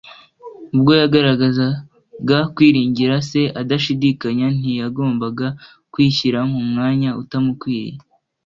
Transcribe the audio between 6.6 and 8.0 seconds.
mwanya utamukwiriye